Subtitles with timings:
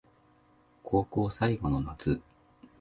[0.83, 2.19] 高校最後の夏